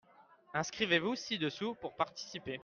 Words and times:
inscrivez-vous 0.55 1.13
ci-dessous 1.15 1.75
pour 1.75 1.95
participer. 1.95 2.59